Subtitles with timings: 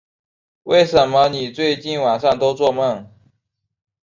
[0.63, 3.07] 为什么你最近晚上都作梦